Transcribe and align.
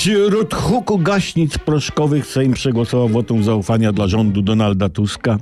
Wśród 0.00 0.54
huku 0.54 0.98
gaśnic 0.98 1.58
proszkowych 1.58 2.26
Sejm 2.26 2.52
przegłosował 2.52 3.08
wotum 3.08 3.44
zaufania 3.44 3.92
dla 3.92 4.08
rządu 4.08 4.42
Donalda 4.42 4.88
Tuska. 4.88 5.38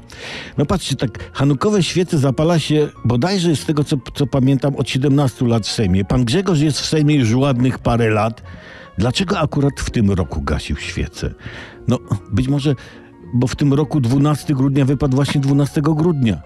No 0.57 0.67
patrzcie, 0.67 0.97
tak 0.97 1.31
hanukowe 1.33 1.83
świece 1.83 2.19
zapala 2.19 2.59
się 2.59 2.89
bodajże 3.05 3.57
z 3.57 3.65
tego, 3.65 3.85
co, 3.85 3.97
co 4.15 4.27
pamiętam, 4.27 4.77
od 4.77 4.91
17 4.91 5.47
lat 5.47 5.67
w 5.67 5.73
Sejmie. 5.73 6.05
Pan 6.05 6.25
Grzegorz 6.25 6.61
jest 6.61 6.81
w 6.81 6.85
Sejmie 6.85 7.15
już 7.15 7.35
ładnych 7.35 7.79
parę 7.79 8.11
lat. 8.11 8.43
Dlaczego 8.99 9.39
akurat 9.39 9.81
w 9.81 9.91
tym 9.91 10.11
roku 10.11 10.43
gasił 10.43 10.77
świece? 10.77 11.35
No, 11.89 11.99
być 12.33 12.49
może, 12.49 12.75
bo 13.35 13.47
w 13.47 13.57
tym 13.57 13.75
roku 13.75 14.01
12 14.01 14.55
grudnia 14.55 14.85
wypadł 14.85 15.17
właśnie 15.17 15.41
12 15.41 15.83
grudnia. 15.83 16.43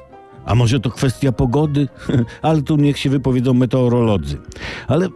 A 0.47 0.55
może 0.55 0.81
to 0.81 0.91
kwestia 0.91 1.33
pogody? 1.33 1.89
Ale 2.43 2.63
tu 2.63 2.77
niech 2.77 2.99
się 2.99 3.11
wypowiedzą 3.11 3.55
meteorolodzy. 3.55 4.39
Ale 4.89 5.09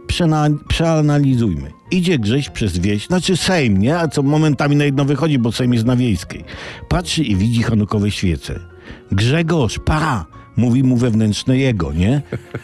przeanalizujmy. 0.67 1.71
Idzie 1.91 2.19
Grześ 2.19 2.49
przez 2.49 2.77
wieś, 2.77 3.07
znaczy 3.07 3.37
Sejm, 3.37 3.77
nie? 3.77 3.99
A 3.99 4.07
co 4.07 4.23
momentami 4.23 4.75
na 4.75 4.85
jedno 4.85 5.05
wychodzi, 5.05 5.39
bo 5.39 5.51
Sejm 5.51 5.73
jest 5.73 5.85
na 5.85 5.95
wiejskiej. 5.95 6.43
Patrzy 6.89 7.23
i 7.23 7.35
widzi 7.35 7.63
hanukowe 7.63 8.11
świece. 8.11 8.59
Grzegorz, 9.11 9.79
pa! 9.79 10.25
Mówi 10.57 10.83
mu 10.83 10.97
wewnętrzne 10.97 11.57
jego, 11.57 11.93
nie? 11.93 12.21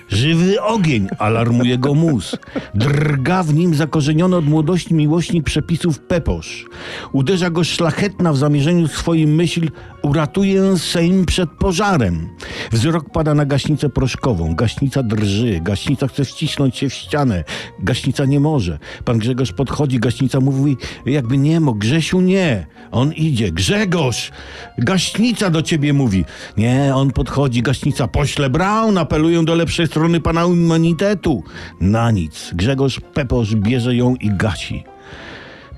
Żywy 0.09 0.61
ogień, 0.61 1.08
alarmuje 1.20 1.77
go 1.77 1.94
mus. 1.94 2.38
Drga 2.75 3.44
w 3.44 3.53
nim 3.53 3.75
zakorzeniony 3.75 4.36
od 4.36 4.45
młodości 4.45 4.94
miłośnik 4.94 5.44
przepisów 5.44 6.00
Peposz. 6.00 6.66
Uderza 7.11 7.50
go 7.50 7.64
szlachetna 7.64 8.34
w 8.34 8.38
zamierzeniu 8.38 8.88
swoim 8.88 9.36
myśl, 9.36 9.70
uratuje 10.02 10.77
Sejm 10.77 11.25
przed 11.25 11.50
pożarem. 11.50 12.30
Wzrok 12.73 13.09
pada 13.09 13.34
na 13.34 13.45
gaśnicę 13.45 13.90
proszkową. 13.90 14.55
Gaśnica 14.55 15.04
drży, 15.04 15.59
gaśnica 15.62 16.08
chce 16.08 16.26
wcisnąć 16.26 16.77
się 16.77 16.90
w 16.90 16.94
ścianę. 16.94 17.44
Gaśnica 17.80 18.26
nie 18.26 18.40
może. 18.40 18.80
Pan 19.05 19.18
Grzegorz 19.18 19.52
podchodzi, 19.52 20.00
gaśnica 20.00 20.40
mówi, 20.40 20.78
jakby 21.05 21.38
nie 21.38 21.59
mógł. 21.59 21.80
Grzesiu 21.80 22.22
nie. 22.22 22.67
On 22.91 23.14
idzie. 23.14 23.52
Grzegorz! 23.52 24.31
Gaśnica 24.78 25.50
do 25.50 25.62
ciebie 25.62 25.94
mówi. 25.94 26.25
Nie, 26.58 26.92
on 26.95 27.12
podchodzi, 27.12 27.62
gaśnica. 27.62 28.08
Pośle 28.08 28.50
Brown, 28.50 28.97
apelują 28.97 29.45
do 29.45 29.56
lepszej 29.56 29.88
strony 29.88 30.19
pana 30.19 30.45
immunitetu. 30.45 31.44
Na 31.81 32.12
nic. 32.12 32.52
Grzegorz 32.53 33.00
Peposz 33.14 33.56
bierze 33.56 33.95
ją 33.95 34.16
i 34.16 34.30
gasi. 34.30 34.84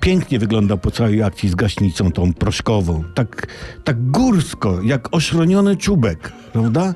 Pięknie 0.06 0.38
wygląda 0.38 0.76
po 0.76 0.90
całej 0.90 1.22
akcji 1.22 1.48
z 1.48 1.54
gaśnicą 1.54 2.12
tą 2.12 2.32
proszkową. 2.32 3.04
Tak, 3.14 3.46
tak 3.84 4.10
górsko, 4.10 4.82
jak 4.82 5.14
oszroniony 5.14 5.76
czubek, 5.76 6.32
prawda? 6.52 6.94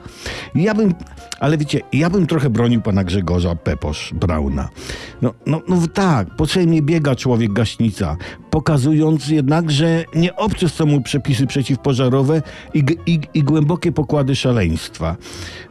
Ja 0.55 0.75
bym, 0.75 0.95
ale 1.41 1.59
wiecie, 1.59 1.81
ja 1.93 2.11
bym 2.11 2.27
trochę 2.27 2.51
bronił 2.51 2.81
pana 2.81 3.05
Grzegorza 3.05 3.55
Peposz 3.55 4.15
Brauna. 4.15 4.69
No, 5.23 5.35
no, 5.47 5.63
no 5.69 5.77
tak, 5.95 6.37
po 6.37 6.47
Sejmie 6.47 6.83
biega 6.83 7.15
człowiek 7.15 7.53
gaśnica, 7.53 8.17
pokazując 8.51 9.29
jednak, 9.29 9.71
że 9.71 10.05
nie 10.15 10.37
obce 10.37 10.69
są 10.69 10.87
mu 10.87 11.01
przepisy 11.01 11.47
przeciwpożarowe 11.47 12.43
i, 12.75 12.85
i, 13.07 13.21
i 13.35 13.43
głębokie 13.43 13.93
pokłady 13.93 14.37
szaleństwa. 14.37 15.17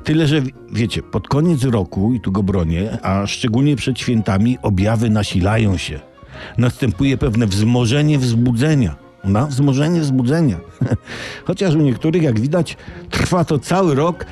Tyle, 0.03 0.27
że 0.27 0.41
wiecie, 0.71 1.03
pod 1.03 1.27
koniec 1.27 1.63
roku, 1.63 2.13
i 2.13 2.19
tu 2.19 2.31
go 2.31 2.43
bronię, 2.43 2.97
a 3.01 3.27
szczególnie 3.27 3.75
przed 3.75 3.99
świętami, 3.99 4.57
objawy 4.61 5.09
nasilają 5.09 5.77
się 5.77 6.08
następuje 6.57 7.17
pewne 7.17 7.47
wzmożenie 7.47 8.19
wzbudzenia. 8.19 8.95
Na 9.23 9.45
wzmożenie 9.45 10.01
wzbudzenia. 10.01 10.57
Chociaż 11.47 11.75
u 11.75 11.77
niektórych, 11.77 12.23
jak 12.23 12.39
widać, 12.39 12.77
trwa 13.09 13.45
to 13.45 13.59
cały 13.59 13.95
rok, 13.95 14.25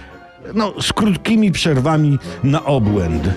no, 0.54 0.74
z 0.82 0.94
krótkimi 0.94 1.52
przerwami 1.52 2.20
na 2.44 2.66
obłęd. 2.66 3.30